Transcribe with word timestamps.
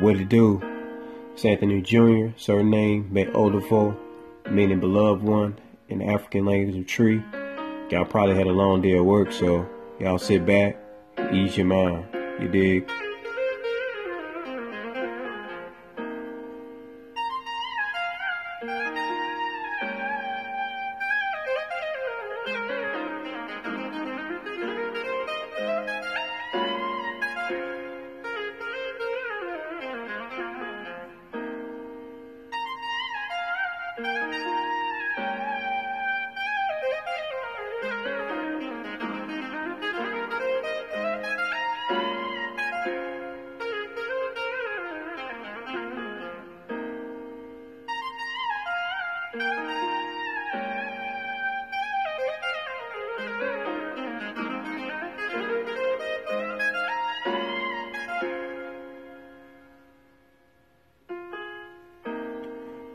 What 0.00 0.14
it 0.14 0.28
do? 0.28 0.62
It's 1.34 1.44
Anthony 1.44 1.82
Jr., 1.82 2.28
surname 2.36 3.10
Be 3.12 3.24
Olafo, 3.24 3.96
meaning 4.48 4.78
beloved 4.78 5.24
one 5.24 5.58
in 5.88 6.02
African 6.02 6.44
language 6.44 6.76
of 6.76 6.86
tree. 6.86 7.20
Y'all 7.90 8.04
probably 8.04 8.36
had 8.36 8.46
a 8.46 8.52
long 8.52 8.80
day 8.80 8.96
at 8.96 9.04
work, 9.04 9.32
so 9.32 9.68
y'all 9.98 10.18
sit 10.18 10.46
back, 10.46 10.76
ease 11.32 11.56
your 11.56 11.66
mind. 11.66 12.06
You 12.40 12.46
dig? 12.46 12.88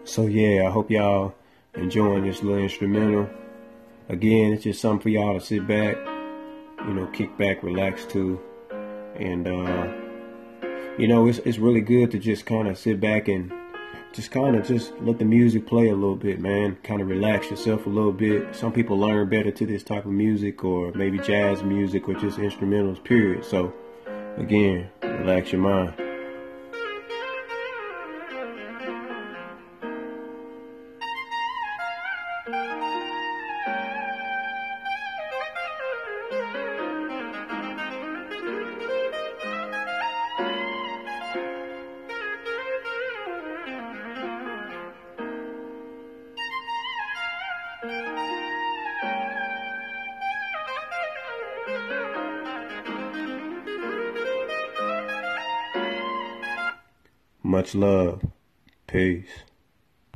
So 0.05 0.27
yeah, 0.27 0.67
I 0.67 0.71
hope 0.71 0.91
y'all 0.91 1.33
enjoying 1.75 2.25
this 2.25 2.43
little 2.43 2.61
instrumental. 2.61 3.29
Again, 4.09 4.53
it's 4.53 4.63
just 4.63 4.81
something 4.81 5.01
for 5.01 5.09
y'all 5.09 5.39
to 5.39 5.43
sit 5.43 5.65
back, 5.65 5.95
you 6.85 6.93
know, 6.93 7.07
kick 7.07 7.37
back, 7.37 7.63
relax 7.63 8.05
to, 8.07 8.39
and 9.15 9.47
uh, 9.47 9.93
you 10.97 11.07
know, 11.07 11.27
it's 11.27 11.39
it's 11.39 11.57
really 11.57 11.81
good 11.81 12.11
to 12.11 12.19
just 12.19 12.45
kind 12.45 12.67
of 12.67 12.77
sit 12.77 12.99
back 12.99 13.29
and 13.29 13.51
just 14.11 14.29
kind 14.29 14.55
of 14.57 14.67
just 14.67 14.93
let 15.01 15.19
the 15.19 15.25
music 15.25 15.65
play 15.65 15.87
a 15.87 15.95
little 15.95 16.17
bit, 16.17 16.39
man. 16.39 16.77
Kind 16.83 17.01
of 17.01 17.07
relax 17.07 17.49
yourself 17.49 17.85
a 17.85 17.89
little 17.89 18.11
bit. 18.11 18.53
Some 18.55 18.73
people 18.73 18.99
learn 18.99 19.29
better 19.29 19.51
to 19.51 19.65
this 19.65 19.83
type 19.83 20.05
of 20.05 20.11
music, 20.11 20.65
or 20.65 20.91
maybe 20.91 21.17
jazz 21.17 21.63
music, 21.63 22.09
or 22.09 22.13
just 22.15 22.37
instrumentals. 22.37 23.01
Period. 23.03 23.45
So, 23.45 23.73
again, 24.37 24.89
relax 25.01 25.53
your 25.53 25.61
mind. 25.61 26.02
Much 57.45 57.75
love. 57.75 58.21
Peace. 58.87 59.27